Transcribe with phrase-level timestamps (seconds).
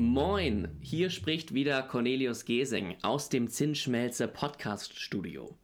[0.00, 5.56] Moin, hier spricht wieder Cornelius Gesing aus dem Zinsschmelze Podcast Studio.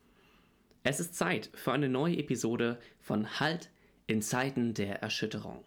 [0.83, 3.71] Es ist Zeit für eine neue Episode von Halt
[4.09, 5.63] in Zeiten der Erschütterung.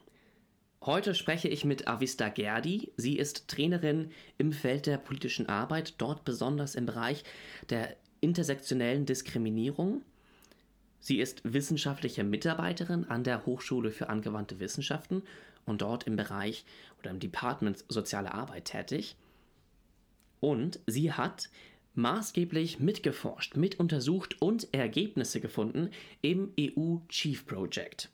[0.81, 2.91] Heute spreche ich mit Avista Gerdi.
[2.97, 7.23] Sie ist Trainerin im Feld der politischen Arbeit, dort besonders im Bereich
[7.69, 10.01] der intersektionellen Diskriminierung.
[10.99, 15.23] Sie ist wissenschaftliche Mitarbeiterin an der Hochschule für angewandte Wissenschaften
[15.67, 16.65] und dort im Bereich
[16.99, 19.15] oder im Department Soziale Arbeit tätig.
[20.39, 21.49] Und sie hat
[21.93, 25.89] maßgeblich mitgeforscht, mituntersucht und Ergebnisse gefunden
[26.21, 28.09] im EU Chief Project.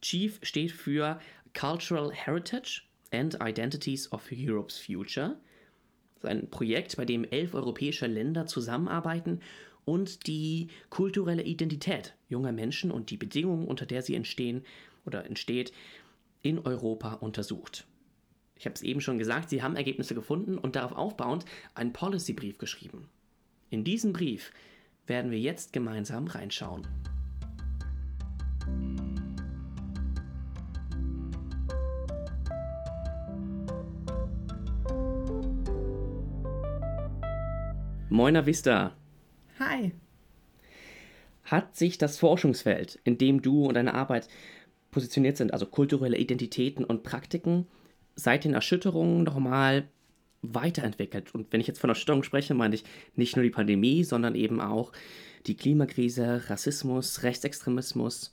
[0.00, 1.20] Chief steht für
[1.52, 5.36] Cultural Heritage and Identities of Europe's Future.
[6.14, 9.40] Das ist ein Projekt, bei dem elf europäische Länder zusammenarbeiten
[9.84, 14.64] und die kulturelle Identität junger Menschen und die Bedingungen, unter der sie entstehen
[15.04, 15.72] oder entsteht,
[16.46, 17.88] in Europa untersucht.
[18.54, 21.44] Ich habe es eben schon gesagt, sie haben Ergebnisse gefunden und darauf aufbauend
[21.74, 23.08] einen Policy-Brief geschrieben.
[23.68, 24.52] In diesen Brief
[25.06, 26.86] werden wir jetzt gemeinsam reinschauen.
[38.08, 38.96] Moina Vista.
[39.58, 39.92] Hi.
[41.42, 44.28] Hat sich das Forschungsfeld, in dem du und deine Arbeit
[44.96, 47.66] positioniert sind, also kulturelle Identitäten und Praktiken,
[48.14, 49.88] seit den Erschütterungen nochmal
[50.40, 51.34] weiterentwickelt.
[51.34, 54.58] Und wenn ich jetzt von Erschütterungen spreche, meine ich nicht nur die Pandemie, sondern eben
[54.58, 54.92] auch
[55.46, 58.32] die Klimakrise, Rassismus, Rechtsextremismus.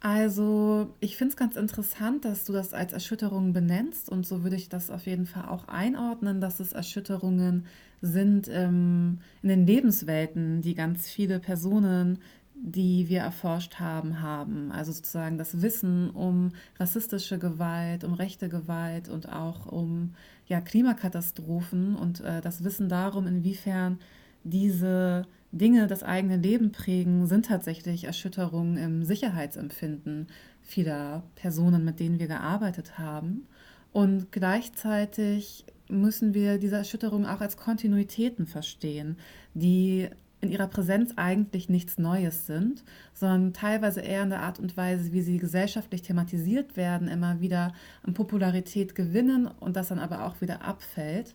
[0.00, 4.56] Also, ich finde es ganz interessant, dass du das als Erschütterungen benennst und so würde
[4.56, 7.64] ich das auf jeden Fall auch einordnen, dass es Erschütterungen
[8.02, 12.18] sind ähm, in den Lebenswelten, die ganz viele Personen
[12.58, 14.72] die wir erforscht haben, haben.
[14.72, 20.14] Also sozusagen das Wissen um rassistische Gewalt, um rechte Gewalt und auch um
[20.46, 23.98] ja, Klimakatastrophen und äh, das Wissen darum, inwiefern
[24.44, 30.28] diese Dinge das eigene Leben prägen, sind tatsächlich Erschütterungen im Sicherheitsempfinden
[30.62, 33.46] vieler Personen, mit denen wir gearbeitet haben.
[33.92, 39.16] Und gleichzeitig müssen wir diese Erschütterungen auch als Kontinuitäten verstehen,
[39.54, 40.08] die
[40.46, 45.12] in ihrer Präsenz eigentlich nichts Neues sind, sondern teilweise eher in der Art und Weise,
[45.12, 50.40] wie sie gesellschaftlich thematisiert werden, immer wieder an Popularität gewinnen und das dann aber auch
[50.40, 51.34] wieder abfällt.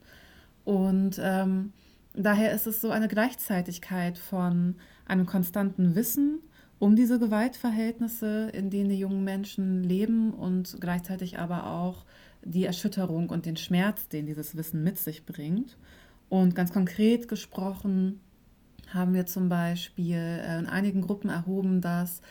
[0.64, 1.74] Und ähm,
[2.14, 6.40] daher ist es so eine Gleichzeitigkeit von einem konstanten Wissen
[6.80, 12.06] um diese Gewaltverhältnisse, in denen die jungen Menschen leben und gleichzeitig aber auch
[12.44, 15.78] die Erschütterung und den Schmerz, den dieses Wissen mit sich bringt.
[16.28, 18.20] Und ganz konkret gesprochen
[18.94, 22.22] haben wir zum Beispiel äh, in einigen Gruppen erhoben, dass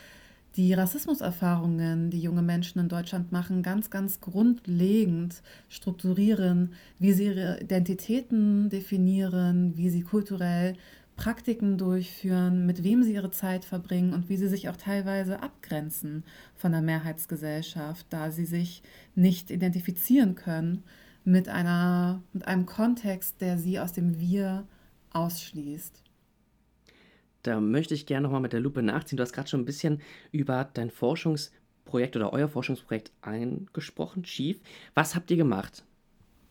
[0.55, 7.61] die Rassismuserfahrungen, die junge Menschen in Deutschland machen, ganz, ganz grundlegend strukturieren, wie sie ihre
[7.61, 10.75] Identitäten definieren, wie sie kulturell
[11.15, 16.23] Praktiken durchführen, mit wem sie ihre Zeit verbringen und wie sie sich auch teilweise abgrenzen
[16.55, 18.81] von der Mehrheitsgesellschaft, da sie sich
[19.15, 20.83] nicht identifizieren können
[21.23, 24.65] mit, einer, mit einem Kontext, der sie aus dem Wir
[25.13, 26.00] ausschließt.
[27.43, 29.17] Da möchte ich gerne nochmal mit der Lupe nachziehen.
[29.17, 34.59] Du hast gerade schon ein bisschen über dein Forschungsprojekt oder euer Forschungsprojekt angesprochen, Chief.
[34.93, 35.83] Was habt ihr gemacht?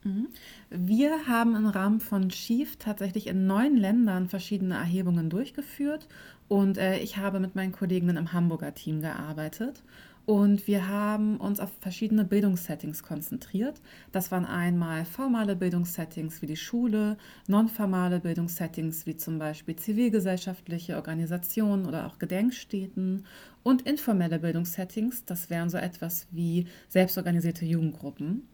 [0.02, 0.28] Mhm.
[0.70, 6.08] Wir haben im Rahmen von Chief tatsächlich in neun Ländern verschiedene Erhebungen durchgeführt
[6.48, 9.82] und äh, ich habe mit meinen Kollegen im Hamburger Team gearbeitet
[10.30, 13.80] und wir haben uns auf verschiedene Bildungssettings konzentriert.
[14.12, 17.16] Das waren einmal formale Bildungssettings wie die Schule,
[17.48, 23.26] nonformale Bildungssettings wie zum Beispiel zivilgesellschaftliche Organisationen oder auch Gedenkstätten
[23.64, 28.46] und informelle Bildungssettings, das wären so etwas wie selbstorganisierte Jugendgruppen.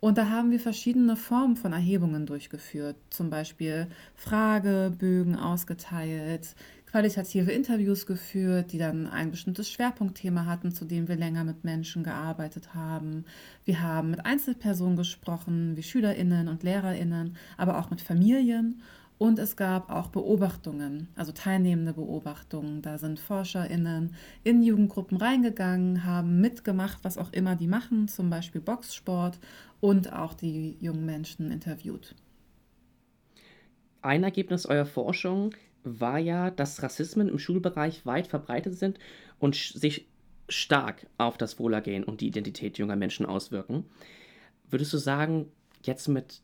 [0.00, 6.54] Und da haben wir verschiedene Formen von Erhebungen durchgeführt, zum Beispiel Fragebögen ausgeteilt,
[6.90, 12.02] qualitative Interviews geführt, die dann ein bestimmtes Schwerpunktthema hatten, zu dem wir länger mit Menschen
[12.02, 13.24] gearbeitet haben.
[13.64, 18.80] Wir haben mit Einzelpersonen gesprochen, wie Schülerinnen und Lehrerinnen, aber auch mit Familien.
[19.18, 22.82] Und es gab auch Beobachtungen, also teilnehmende Beobachtungen.
[22.82, 24.14] Da sind ForscherInnen
[24.44, 29.40] in Jugendgruppen reingegangen, haben mitgemacht, was auch immer die machen, zum Beispiel Boxsport
[29.80, 32.14] und auch die jungen Menschen interviewt.
[34.02, 35.52] Ein Ergebnis eurer Forschung
[35.84, 38.98] war ja, dass Rassismen im Schulbereich weit verbreitet sind
[39.38, 40.06] und sich
[40.48, 43.84] stark auf das Wohlergehen und die Identität junger Menschen auswirken.
[44.70, 45.46] Würdest du sagen,
[45.82, 46.42] jetzt mit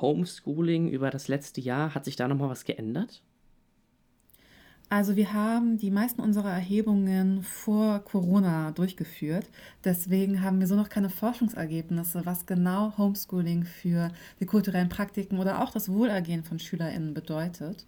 [0.00, 3.22] Homeschooling über das letzte Jahr hat sich da nochmal was geändert?
[4.88, 9.50] Also wir haben die meisten unserer Erhebungen vor Corona durchgeführt.
[9.84, 15.60] Deswegen haben wir so noch keine Forschungsergebnisse, was genau Homeschooling für die kulturellen Praktiken oder
[15.60, 17.84] auch das Wohlergehen von Schülerinnen bedeutet.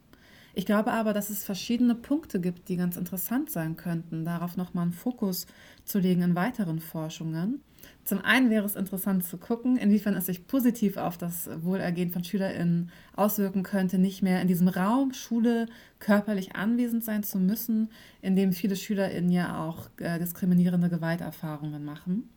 [0.54, 4.82] Ich glaube aber, dass es verschiedene Punkte gibt, die ganz interessant sein könnten, darauf nochmal
[4.82, 5.46] einen Fokus
[5.84, 7.60] zu legen in weiteren Forschungen.
[8.04, 12.24] Zum einen wäre es interessant zu gucken, inwiefern es sich positiv auf das Wohlergehen von
[12.24, 15.66] SchülerInnen auswirken könnte, nicht mehr in diesem Raum Schule
[15.98, 17.90] körperlich anwesend sein zu müssen,
[18.22, 22.30] in dem viele SchülerInnen ja auch äh, diskriminierende Gewalterfahrungen machen.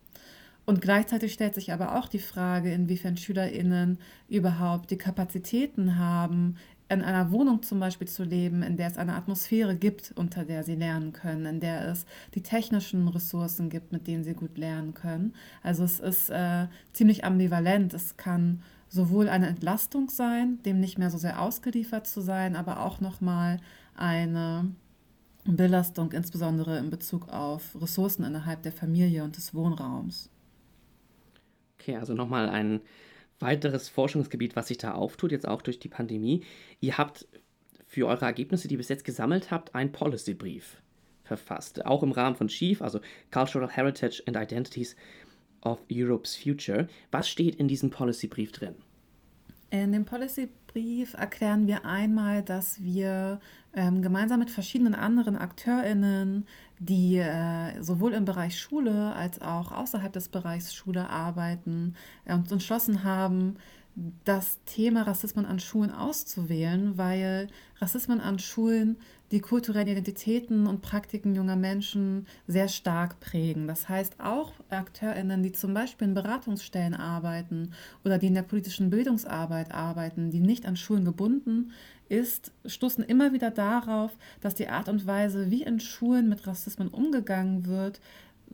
[0.66, 3.98] Und gleichzeitig stellt sich aber auch die Frage, inwiefern SchülerInnen
[4.30, 6.58] überhaupt die Kapazitäten haben,
[6.92, 10.64] in einer Wohnung zum Beispiel zu leben, in der es eine Atmosphäre gibt, unter der
[10.64, 12.06] sie lernen können, in der es
[12.36, 15.34] die technischen Ressourcen gibt, mit denen sie gut lernen können.
[15.64, 17.94] Also es ist äh, ziemlich ambivalent.
[17.94, 22.82] Es kann sowohl eine Entlastung sein, dem nicht mehr so sehr ausgeliefert zu sein, aber
[22.82, 23.58] auch nochmal
[23.96, 24.70] eine
[25.46, 30.30] Belastung, insbesondere in Bezug auf Ressourcen innerhalb der Familie und des Wohnraums.
[31.80, 32.82] Okay, also nochmal ein
[33.42, 36.44] weiteres Forschungsgebiet, was sich da auftut, jetzt auch durch die Pandemie.
[36.80, 37.28] Ihr habt
[37.88, 40.82] für eure Ergebnisse, die ihr bis jetzt gesammelt habt, einen Policy-Brief
[41.24, 41.86] verfasst.
[41.86, 43.00] Auch im Rahmen von Chief, also
[43.32, 44.96] Cultural Heritage and Identities
[45.62, 46.88] of Europe's Future.
[47.12, 48.76] Was steht in diesem Policy-Brief drin?
[49.70, 50.06] In dem
[50.72, 53.40] Policy-Brief erklären wir einmal, dass wir
[53.74, 56.46] ähm, gemeinsam mit verschiedenen anderen AkteurInnen,
[56.80, 61.96] die äh, sowohl im Bereich Schule als auch außerhalb des Bereichs Schule arbeiten,
[62.26, 63.58] äh, uns entschlossen haben,
[64.24, 67.48] das Thema Rassismus an Schulen auszuwählen, weil
[67.80, 68.98] Rassismus an Schulen
[69.32, 73.68] die kulturellen Identitäten und Praktiken junger Menschen sehr stark prägen.
[73.68, 77.72] Das heißt, auch AkteurInnen, die zum Beispiel in Beratungsstellen arbeiten
[78.04, 81.72] oder die in der politischen Bildungsarbeit arbeiten, die nicht an Schulen gebunden
[82.10, 84.12] ist, stoßen immer wieder darauf,
[84.42, 88.02] dass die Art und Weise, wie in Schulen mit Rassismus umgegangen wird,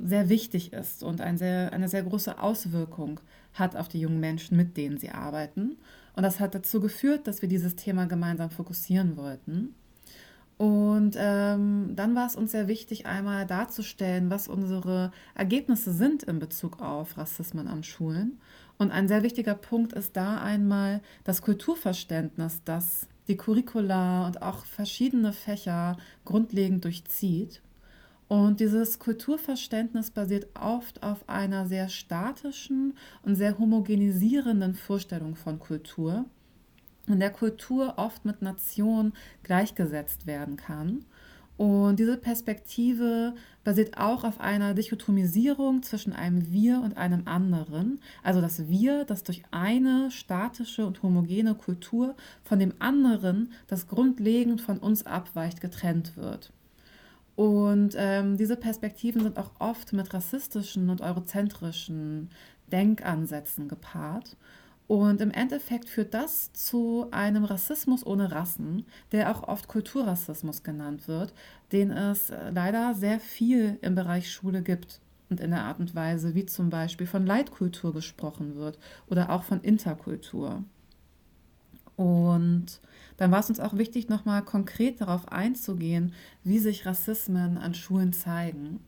[0.04, 3.20] sehr wichtig ist und ein sehr, eine sehr große Auswirkung
[3.54, 5.78] hat auf die jungen Menschen, mit denen sie arbeiten.
[6.16, 9.76] Und das hat dazu geführt, dass wir dieses Thema gemeinsam fokussieren wollten.
[10.58, 16.40] Und ähm, dann war es uns sehr wichtig, einmal darzustellen, was unsere Ergebnisse sind in
[16.40, 18.40] Bezug auf Rassismen an Schulen.
[18.80, 24.66] Und ein sehr wichtiger Punkt ist da einmal das Kulturverständnis, das die Curricula und auch
[24.66, 27.62] verschiedene Fächer grundlegend durchzieht.
[28.28, 36.26] Und dieses Kulturverständnis basiert oft auf einer sehr statischen und sehr homogenisierenden Vorstellung von Kultur
[37.08, 39.14] in der Kultur oft mit Nation
[39.44, 41.06] gleichgesetzt werden kann.
[41.56, 43.34] Und diese Perspektive
[43.64, 48.00] basiert auch auf einer Dichotomisierung zwischen einem Wir und einem anderen.
[48.22, 54.62] Also das Wir, das durch eine statische und homogene Kultur von dem anderen, das grundlegend
[54.62, 56.52] von uns abweicht, getrennt wird.
[57.38, 62.32] Und ähm, diese Perspektiven sind auch oft mit rassistischen und eurozentrischen
[62.72, 64.36] Denkansätzen gepaart.
[64.88, 71.08] Und im Endeffekt führt das zu einem Rassismus ohne Rassen, der auch oft Kulturrassismus genannt
[71.08, 71.32] wird,
[71.72, 75.00] den es äh, leider sehr viel im Bereich Schule gibt
[75.30, 78.80] und in der Art und Weise, wie zum Beispiel von Leitkultur gesprochen wird
[79.12, 80.64] oder auch von Interkultur.
[81.98, 82.80] Und
[83.18, 86.14] dann war es uns auch wichtig, nochmal konkret darauf einzugehen,
[86.44, 88.80] wie sich Rassismen an Schulen zeigen.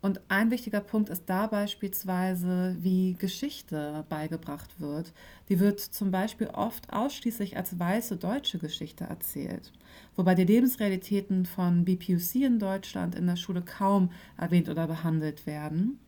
[0.00, 5.12] Und ein wichtiger Punkt ist da beispielsweise, wie Geschichte beigebracht wird.
[5.48, 9.72] Die wird zum Beispiel oft ausschließlich als weiße deutsche Geschichte erzählt,
[10.14, 15.98] wobei die Lebensrealitäten von BPUC in Deutschland in der Schule kaum erwähnt oder behandelt werden.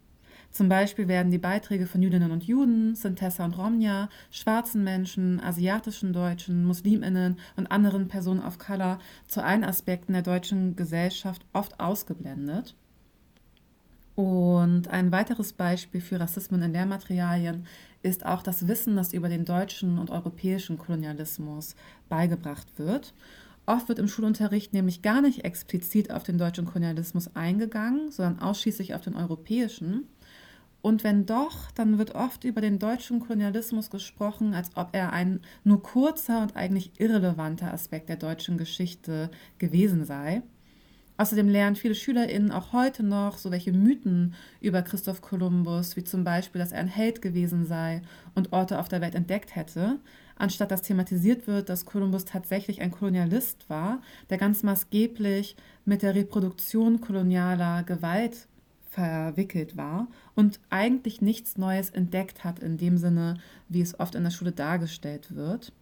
[0.59, 6.13] Zum Beispiel werden die Beiträge von Jüdinnen und Juden, Sintessa und Romja, schwarzen Menschen, asiatischen
[6.13, 8.99] Deutschen, Musliminnen und anderen Personen of Color
[9.29, 12.75] zu allen Aspekten der deutschen Gesellschaft oft ausgeblendet.
[14.17, 17.65] Und ein weiteres Beispiel für Rassismen in Lehrmaterialien
[18.03, 21.77] ist auch das Wissen, das über den deutschen und europäischen Kolonialismus
[22.09, 23.15] beigebracht wird.
[23.65, 28.97] Oft wird im Schulunterricht nämlich gar nicht explizit auf den deutschen Kolonialismus eingegangen, sondern ausschließlich
[28.97, 30.09] auf den europäischen.
[30.89, 35.41] Und wenn doch, dann wird oft über den deutschen Kolonialismus gesprochen, als ob er ein
[35.63, 40.41] nur kurzer und eigentlich irrelevanter Aspekt der deutschen Geschichte gewesen sei.
[41.19, 46.25] Außerdem lernen viele SchülerInnen auch heute noch so welche Mythen über Christoph Kolumbus, wie zum
[46.25, 48.01] Beispiel, dass er ein Held gewesen sei
[48.35, 49.99] und Orte auf der Welt entdeckt hätte,
[50.37, 55.55] anstatt dass thematisiert wird, dass Kolumbus tatsächlich ein Kolonialist war, der ganz maßgeblich
[55.85, 58.49] mit der Reproduktion kolonialer Gewalt
[58.99, 63.39] verwickelt war und eigentlich nichts Neues entdeckt hat in dem Sinne,
[63.69, 65.73] wie es oft in der Schule dargestellt wird.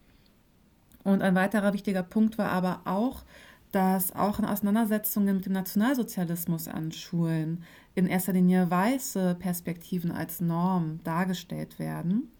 [1.03, 3.23] Und ein weiterer wichtiger Punkt war aber auch,
[3.71, 7.63] dass auch in Auseinandersetzungen mit dem Nationalsozialismus an Schulen
[7.95, 12.31] in erster Linie weiße Perspektiven als Norm dargestellt werden.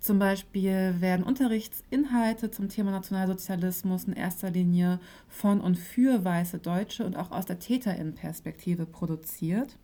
[0.00, 4.98] Zum Beispiel werden Unterrichtsinhalte zum Thema Nationalsozialismus in erster Linie
[5.28, 9.76] von und für weiße Deutsche und auch aus der Täterinnenperspektive produziert.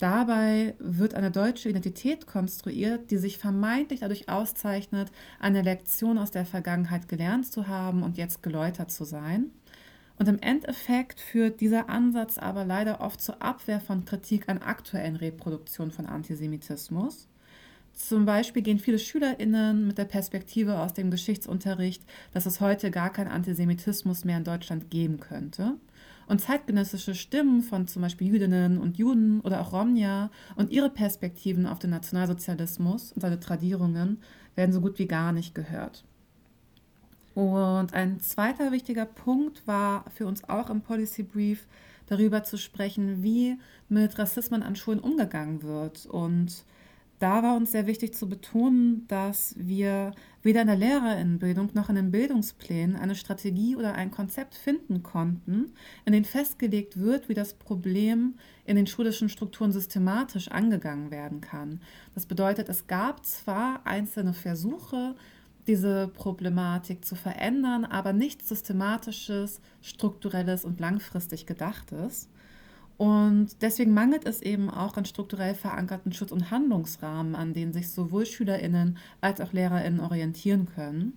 [0.00, 6.46] Dabei wird eine deutsche Identität konstruiert, die sich vermeintlich dadurch auszeichnet, eine Lektion aus der
[6.46, 9.50] Vergangenheit gelernt zu haben und jetzt geläutert zu sein.
[10.18, 15.16] Und im Endeffekt führt dieser Ansatz aber leider oft zur Abwehr von Kritik an aktuellen
[15.16, 17.28] Reproduktionen von Antisemitismus.
[17.92, 22.02] Zum Beispiel gehen viele SchülerInnen mit der Perspektive aus dem Geschichtsunterricht,
[22.32, 25.74] dass es heute gar keinen Antisemitismus mehr in Deutschland geben könnte.
[26.30, 31.66] Und zeitgenössische Stimmen von zum Beispiel Jüdinnen und Juden oder auch Romja und ihre Perspektiven
[31.66, 34.18] auf den Nationalsozialismus und seine Tradierungen
[34.54, 36.04] werden so gut wie gar nicht gehört.
[37.34, 41.66] Und ein zweiter wichtiger Punkt war für uns auch im Policy Brief,
[42.06, 43.58] darüber zu sprechen, wie
[43.88, 46.64] mit Rassismen an Schulen umgegangen wird und
[47.20, 50.12] da war uns sehr wichtig zu betonen, dass wir
[50.42, 55.74] weder in der Lehrerinnenbildung noch in den Bildungsplänen eine Strategie oder ein Konzept finden konnten,
[56.06, 61.82] in dem festgelegt wird, wie das Problem in den schulischen Strukturen systematisch angegangen werden kann.
[62.14, 65.14] Das bedeutet, es gab zwar einzelne Versuche,
[65.66, 72.30] diese Problematik zu verändern, aber nichts Systematisches, Strukturelles und langfristig Gedachtes.
[73.00, 77.88] Und deswegen mangelt es eben auch an strukturell verankerten Schutz- und Handlungsrahmen, an denen sich
[77.88, 81.14] sowohl SchülerInnen als auch LehrerInnen orientieren können.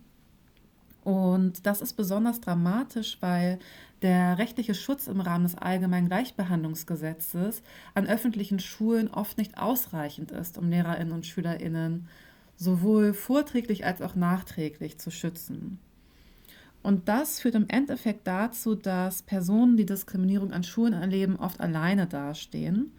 [1.03, 3.59] Und das ist besonders dramatisch, weil
[4.01, 7.63] der rechtliche Schutz im Rahmen des Allgemeinen Gleichbehandlungsgesetzes
[7.95, 12.07] an öffentlichen Schulen oft nicht ausreichend ist, um LehrerInnen und SchülerInnen
[12.55, 15.79] sowohl vorträglich als auch nachträglich zu schützen.
[16.83, 22.07] Und das führt im Endeffekt dazu, dass Personen, die Diskriminierung an Schulen erleben, oft alleine
[22.07, 22.91] dastehen.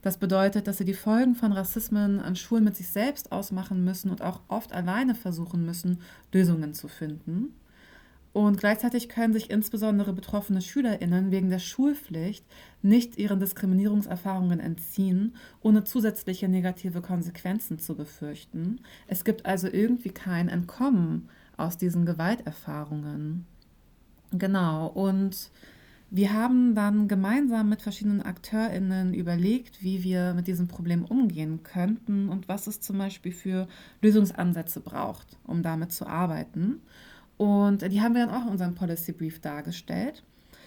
[0.00, 4.10] Das bedeutet, dass sie die Folgen von Rassismen an Schulen mit sich selbst ausmachen müssen
[4.10, 6.00] und auch oft alleine versuchen müssen,
[6.32, 7.52] Lösungen zu finden.
[8.32, 12.44] Und gleichzeitig können sich insbesondere betroffene Schülerinnen wegen der Schulpflicht
[12.82, 18.80] nicht ihren Diskriminierungserfahrungen entziehen, ohne zusätzliche negative Konsequenzen zu befürchten.
[19.06, 23.46] Es gibt also irgendwie kein Entkommen aus diesen Gewalterfahrungen.
[24.32, 25.50] Genau, und
[26.10, 32.28] wir haben dann gemeinsam mit verschiedenen AkteurInnen überlegt, wie wir mit diesem Problem umgehen könnten
[32.28, 33.66] und was es zum Beispiel für
[34.02, 36.80] Lösungsansätze braucht, um damit zu arbeiten.
[37.36, 40.22] Und die haben wir dann auch in unserem Policy Brief dargestellt.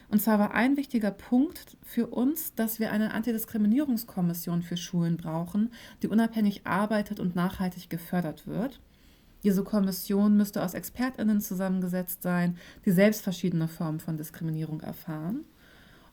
[0.10, 5.72] Und zwar war ein wichtiger Punkt für uns, dass wir eine Antidiskriminierungskommission für Schulen brauchen,
[6.02, 8.82] die unabhängig arbeitet und nachhaltig gefördert wird.
[9.44, 15.46] Diese Kommission müsste aus Expertinnen zusammengesetzt sein, die selbst verschiedene Formen von Diskriminierung erfahren.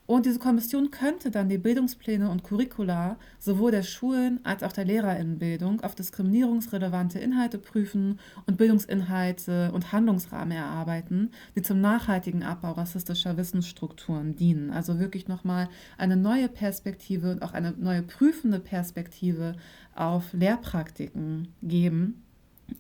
[0.07, 4.85] Und diese Kommission könnte dann die Bildungspläne und Curricula sowohl der Schulen als auch der
[4.85, 13.37] Lehrerinnenbildung auf diskriminierungsrelevante Inhalte prüfen und Bildungsinhalte und Handlungsrahmen erarbeiten, die zum nachhaltigen Abbau rassistischer
[13.37, 14.71] Wissensstrukturen dienen.
[14.71, 15.69] Also wirklich nochmal
[15.99, 19.57] eine neue Perspektive und auch eine neue prüfende Perspektive
[19.97, 22.23] auf Lehrpraktiken geben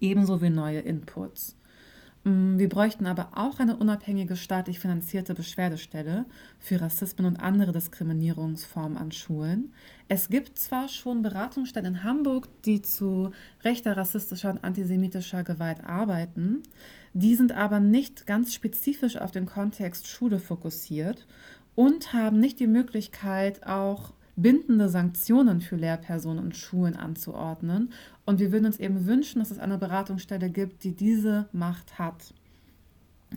[0.00, 1.57] ebenso wie neue Inputs.
[2.26, 6.25] Mm, wir bräuchten aber auch eine unabhängige staatlich finanzierte Beschwerdestelle
[6.59, 9.73] für Rassismen und andere Diskriminierungsformen an Schulen.
[10.09, 13.31] Es gibt zwar schon Beratungsstellen in Hamburg, die zu
[13.62, 16.64] rechter, rassistischer und antisemitischer Gewalt arbeiten,
[17.14, 21.26] die sind aber nicht ganz spezifisch auf den Kontext Schule fokussiert
[21.75, 27.93] und haben nicht die Möglichkeit, auch bindende Sanktionen für Lehrpersonen und Schulen anzuordnen.
[28.26, 32.35] Und wir würden uns eben wünschen, dass es eine Beratungsstelle gibt, die diese Macht hat.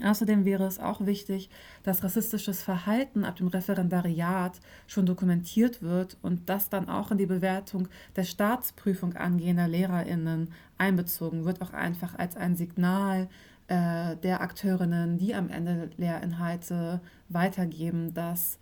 [0.03, 1.49] Außerdem wäre es auch wichtig,
[1.83, 7.25] dass rassistisches Verhalten ab dem Referendariat schon dokumentiert wird und das dann auch in die
[7.25, 13.29] Bewertung der Staatsprüfung angehender Lehrerinnen einbezogen wird, auch einfach als ein Signal
[13.67, 18.59] äh, der Akteurinnen, die am Ende Lehrinhalte weitergeben, dass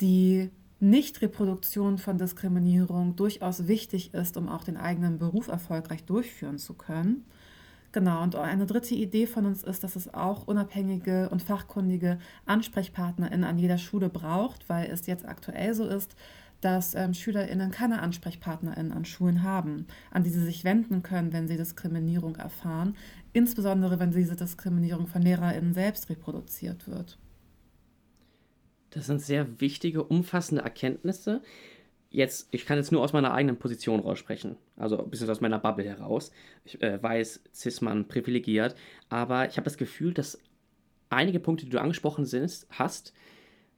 [0.00, 0.50] die
[0.80, 7.24] Nichtreproduktion von Diskriminierung durchaus wichtig ist, um auch den eigenen Beruf erfolgreich durchführen zu können.
[7.92, 13.44] Genau, und eine dritte Idee von uns ist, dass es auch unabhängige und fachkundige AnsprechpartnerInnen
[13.44, 16.16] an jeder Schule braucht, weil es jetzt aktuell so ist,
[16.60, 21.46] dass ähm, SchülerInnen keine AnsprechpartnerInnen an Schulen haben, an die sie sich wenden können, wenn
[21.46, 22.96] sie Diskriminierung erfahren,
[23.32, 27.18] insbesondere wenn diese Diskriminierung von LehrerInnen selbst reproduziert wird.
[28.94, 31.42] Das sind sehr wichtige, umfassende Erkenntnisse.
[32.10, 35.58] Jetzt, ich kann jetzt nur aus meiner eigenen Position raussprechen, also ein bisschen aus meiner
[35.58, 36.30] Bubble heraus.
[36.64, 38.76] Ich äh, weiß, Cis-Mann privilegiert,
[39.08, 40.38] aber ich habe das Gefühl, dass
[41.10, 43.12] einige Punkte, die du angesprochen sind, hast,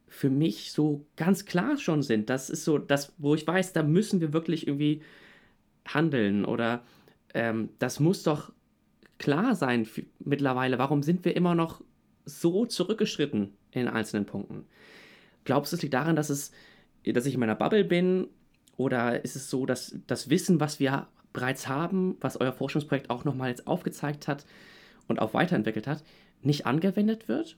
[0.06, 2.28] für mich so ganz klar schon sind.
[2.28, 5.02] Das ist so das, wo ich weiß, da müssen wir wirklich irgendwie
[5.86, 6.84] handeln oder
[7.34, 8.52] ähm, das muss doch
[9.18, 10.78] klar sein mittlerweile.
[10.78, 11.82] Warum sind wir immer noch
[12.24, 14.66] so zurückgeschritten in einzelnen Punkten?
[15.46, 16.52] Glaubst du, es liegt daran, dass, es,
[17.04, 18.28] dass ich in meiner Bubble bin?
[18.76, 23.24] Oder ist es so, dass das Wissen, was wir bereits haben, was euer Forschungsprojekt auch
[23.24, 24.44] nochmal jetzt aufgezeigt hat
[25.08, 26.02] und auch weiterentwickelt hat,
[26.42, 27.56] nicht angewendet wird?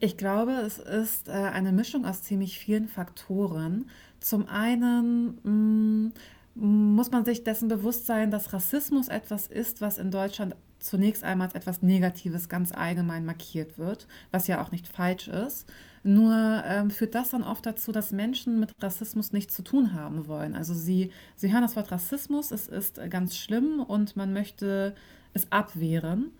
[0.00, 3.88] Ich glaube, es ist äh, eine Mischung aus ziemlich vielen Faktoren.
[4.20, 6.12] Zum einen mm,
[6.54, 11.48] muss man sich dessen bewusst sein, dass Rassismus etwas ist, was in Deutschland zunächst einmal
[11.48, 15.68] als etwas Negatives ganz allgemein markiert wird, was ja auch nicht falsch ist.
[16.02, 20.26] Nur ähm, führt das dann oft dazu, dass Menschen mit Rassismus nichts zu tun haben
[20.26, 20.54] wollen.
[20.54, 24.94] Also sie, sie hören das Wort Rassismus, es ist ganz schlimm und man möchte
[25.32, 26.32] es abwehren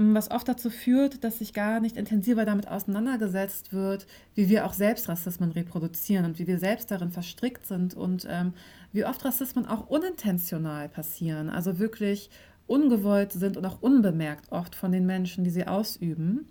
[0.00, 4.72] was oft dazu führt, dass sich gar nicht intensiver damit auseinandergesetzt wird, wie wir auch
[4.72, 8.54] selbst Rassismen reproduzieren und wie wir selbst darin verstrickt sind und ähm,
[8.92, 12.30] wie oft Rassismen auch unintentional passieren, also wirklich
[12.68, 16.48] ungewollt sind und auch unbemerkt oft von den Menschen, die sie ausüben.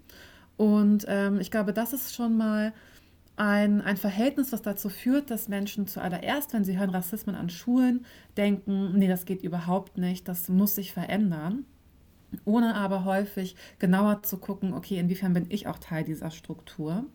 [0.57, 2.73] Und ähm, ich glaube, das ist schon mal
[3.37, 8.05] ein, ein Verhältnis, was dazu führt, dass Menschen zuallererst, wenn sie hören Rassismen an Schulen,
[8.35, 11.65] denken, nee, das geht überhaupt nicht, das muss sich verändern
[12.45, 17.05] ohne aber häufig genauer zu gucken, okay, inwiefern bin ich auch Teil dieser Struktur.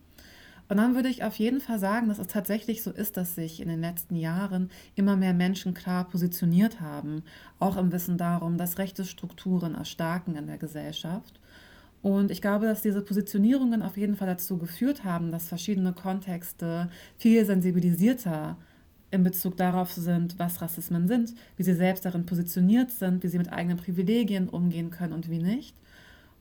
[0.73, 3.61] Und dann würde ich auf jeden Fall sagen, dass es tatsächlich so ist, dass sich
[3.61, 7.25] in den letzten Jahren immer mehr Menschen klar positioniert haben,
[7.59, 11.39] auch im Wissen darum, dass rechte Strukturen erstarken in der Gesellschaft.
[12.01, 16.89] Und ich glaube, dass diese Positionierungen auf jeden Fall dazu geführt haben, dass verschiedene Kontexte
[17.19, 18.57] viel sensibilisierter
[19.11, 23.37] in Bezug darauf sind, was Rassismen sind, wie sie selbst darin positioniert sind, wie sie
[23.37, 25.77] mit eigenen Privilegien umgehen können und wie nicht.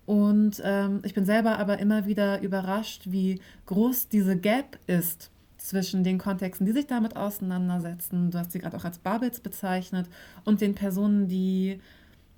[0.06, 6.04] Und ähm, ich bin selber aber immer wieder überrascht, wie groß diese Gap ist zwischen
[6.04, 10.08] den Kontexten, die sich damit auseinandersetzen, du hast sie gerade auch als Bubbles bezeichnet,
[10.44, 11.80] und den Personen, die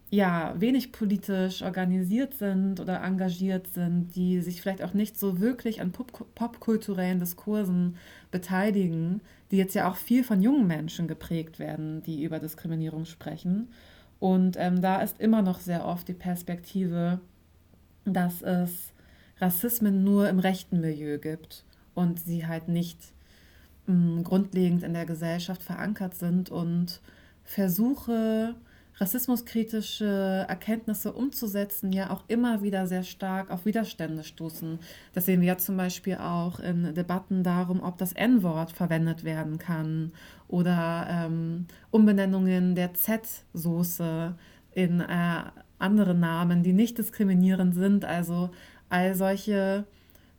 [0.10, 5.82] ja wenig politisch organisiert sind oder engagiert sind, die sich vielleicht auch nicht so wirklich
[5.82, 7.96] an popkulturellen Diskursen
[8.30, 13.70] beteiligen, die jetzt ja auch viel von jungen Menschen geprägt werden, die über Diskriminierung sprechen.
[14.20, 17.20] Und ähm, da ist immer noch sehr oft die Perspektive,
[18.06, 18.94] dass es
[19.40, 23.00] Rassismen nur im rechten Milieu gibt und sie halt nicht
[23.88, 27.02] mh, mm, grundlegend in der Gesellschaft verankert sind und
[27.44, 28.56] Versuche,
[28.98, 34.80] rassismuskritische Erkenntnisse umzusetzen, ja auch immer wieder sehr stark auf Widerstände stoßen.
[35.14, 39.58] Das sehen wir ja zum Beispiel auch in Debatten darum, ob das N-Wort verwendet werden
[39.58, 40.12] kann
[40.48, 44.36] oder ähm, Umbenennungen der Z-Soße
[44.74, 45.44] in äh,
[45.84, 48.06] andere Namen, die nicht diskriminierend sind.
[48.06, 48.50] Also
[48.90, 49.86] all solche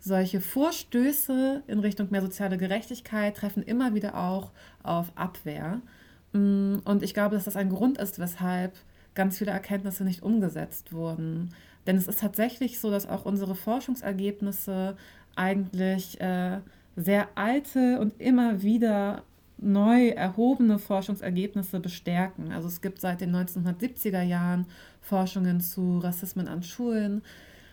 [0.04, 4.50] solche Vorstöße in Richtung mehr soziale Gerechtigkeit treffen immer wieder auch
[4.82, 5.80] auf Abwehr.
[6.32, 8.74] Mm, und ich glaube, dass das ein Grund ist, weshalb
[9.14, 11.54] ganz viele Erkenntnisse nicht umgesetzt wurden.
[11.86, 14.96] Denn es ist tatsächlich so, dass auch unsere Forschungsergebnisse
[15.36, 16.58] eigentlich äh,
[16.96, 19.22] sehr alte und immer wieder
[19.58, 22.52] neu erhobene Forschungsergebnisse bestärken.
[22.52, 24.66] Also es gibt seit den 1970er Jahren
[25.00, 27.22] Forschungen zu Rassismen an Schulen.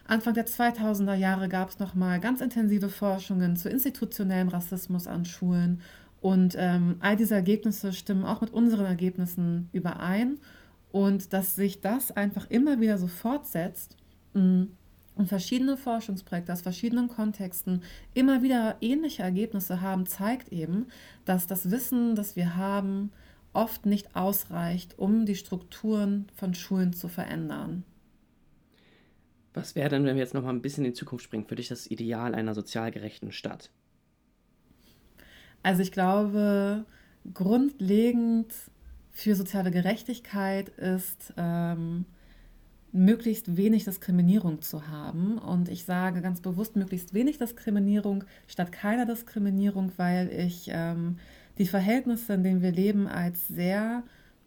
[0.05, 5.81] Anfang der 2000er Jahre gab es nochmal ganz intensive Forschungen zu institutionellem Rassismus an Schulen
[6.21, 10.37] und ähm, all diese Ergebnisse stimmen auch mit unseren Ergebnissen überein.
[10.91, 13.97] Und dass sich das einfach immer wieder so fortsetzt
[14.33, 14.63] mm,
[15.15, 20.87] und verschiedene Forschungsprojekte aus verschiedenen Kontexten immer wieder ähnliche Ergebnisse haben, zeigt eben,
[21.25, 23.11] dass das Wissen, das wir haben,
[23.53, 27.83] oft nicht ausreicht, um die Strukturen von Schulen zu verändern.
[29.53, 31.55] Was wäre denn, wenn wir jetzt noch mal ein bisschen in die Zukunft springen, für
[31.55, 33.69] dich das Ideal einer sozial gerechten Stadt?
[35.61, 36.85] Also ich glaube,
[37.33, 38.53] grundlegend
[39.11, 42.05] für soziale Gerechtigkeit ist ähm,
[42.91, 45.37] möglichst wenig Diskriminierung zu haben.
[45.37, 51.17] Und ich sage ganz bewusst möglichst wenig Diskriminierung statt keiner Diskriminierung, weil ich ähm,
[51.57, 54.03] die Verhältnisse, in denen wir leben, als sehr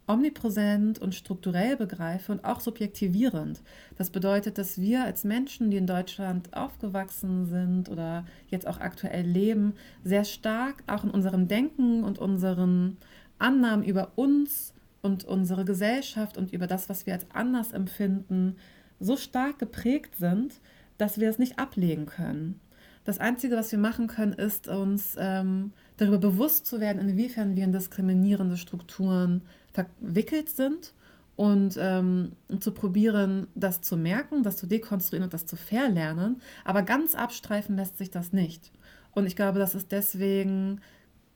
[0.07, 3.61] omnipräsent und strukturell begreife und auch subjektivierend.
[3.97, 9.25] Das bedeutet, dass wir als Menschen, die in Deutschland aufgewachsen sind oder jetzt auch aktuell
[9.25, 12.97] leben, sehr stark auch in unserem Denken und unseren
[13.39, 14.74] Annahmen über uns
[15.05, 18.55] und unsere Gesellschaft und über das, was wir als anders empfinden,
[18.99, 20.59] so stark geprägt sind,
[20.97, 22.59] dass wir es nicht ablegen können.
[23.03, 27.63] Das Einzige, was wir machen können, ist uns ähm, darüber bewusst zu werden, inwiefern wir
[27.63, 30.93] in diskriminierende Strukturen verwickelt sind
[31.35, 36.41] und ähm, zu probieren, das zu merken, das zu dekonstruieren und das zu verlernen.
[36.63, 38.71] Aber ganz abstreifen lässt sich das nicht.
[39.11, 40.81] Und ich glaube, dass es deswegen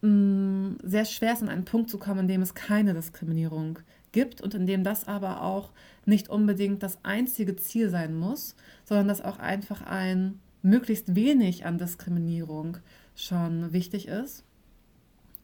[0.02, 3.80] mm, sehr schwer ist, an einen Punkt zu kommen, in dem es keine Diskriminierung
[4.12, 5.72] gibt und in dem das aber auch
[6.06, 11.78] nicht unbedingt das einzige Ziel sein muss, sondern dass auch einfach ein möglichst wenig an
[11.78, 12.78] Diskriminierung
[13.16, 14.44] schon wichtig ist.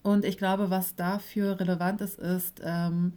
[0.03, 3.13] Und ich glaube, was dafür relevant ist, ist, ähm,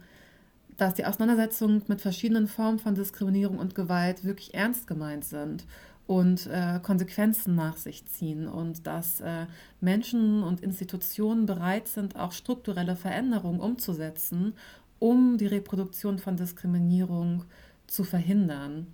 [0.77, 5.65] dass die Auseinandersetzungen mit verschiedenen Formen von Diskriminierung und Gewalt wirklich ernst gemeint sind
[6.09, 9.45] und äh, Konsequenzen nach sich ziehen und dass äh,
[9.79, 14.55] Menschen und Institutionen bereit sind, auch strukturelle Veränderungen umzusetzen,
[14.97, 17.45] um die Reproduktion von Diskriminierung
[17.85, 18.87] zu verhindern.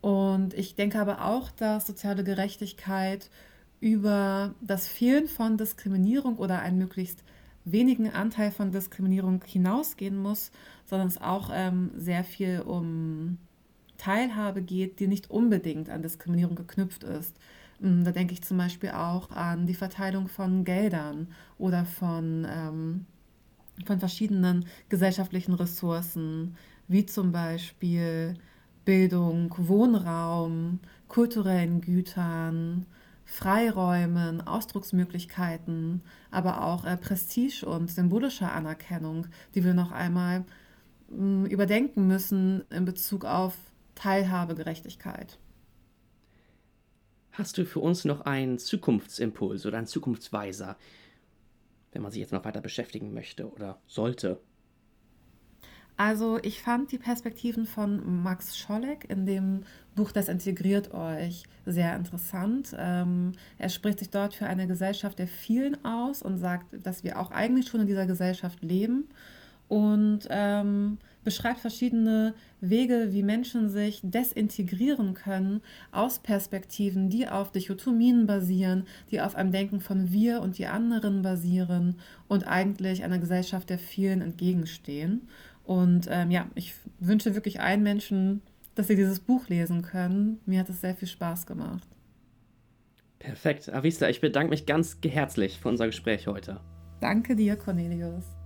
[0.00, 3.30] Und ich denke aber auch, dass soziale Gerechtigkeit
[3.78, 7.22] über das Fehlen von Diskriminierung oder einen möglichst
[7.64, 10.50] wenigen Anteil von Diskriminierung hinausgehen muss,
[10.86, 13.38] sondern es auch ähm, sehr viel um
[14.00, 17.36] Teilhabe geht, die nicht unbedingt an Diskriminierung geknüpft ist.
[17.80, 23.06] Mm, da denke ich zum Beispiel auch an die Verteilung von Geldern oder von, ähm,
[23.84, 26.56] von verschiedenen gesellschaftlichen Ressourcen,
[26.88, 28.34] wie zum Beispiel
[28.86, 32.86] Bildung, Wohnraum, kulturellen Gütern,
[33.26, 40.44] Freiräumen, Ausdrucksmöglichkeiten, aber auch äh, Prestige und symbolischer Anerkennung, die wir noch einmal
[41.10, 43.54] mm, überdenken müssen in Bezug auf
[44.00, 45.38] Teilhabegerechtigkeit.
[47.32, 50.78] Hast du für uns noch einen Zukunftsimpuls oder einen Zukunftsweiser,
[51.92, 54.40] wenn man sich jetzt noch weiter beschäftigen möchte oder sollte?
[55.98, 61.94] Also ich fand die Perspektiven von Max Scholleck in dem Buch Das integriert euch sehr
[61.94, 62.74] interessant.
[62.78, 67.20] Ähm, er spricht sich dort für eine Gesellschaft der vielen aus und sagt, dass wir
[67.20, 69.10] auch eigentlich schon in dieser Gesellschaft leben
[69.70, 78.26] und ähm, beschreibt verschiedene Wege, wie Menschen sich desintegrieren können aus Perspektiven, die auf Dichotomien
[78.26, 83.70] basieren, die auf einem Denken von wir und die anderen basieren und eigentlich einer Gesellschaft
[83.70, 85.28] der vielen entgegenstehen.
[85.62, 88.42] Und ähm, ja, ich wünsche wirklich allen Menschen,
[88.74, 90.40] dass sie dieses Buch lesen können.
[90.46, 91.86] Mir hat es sehr viel Spaß gemacht.
[93.20, 93.72] Perfekt.
[93.72, 96.58] Avista, ich bedanke mich ganz herzlich für unser Gespräch heute.
[97.00, 98.39] Danke dir, Cornelius.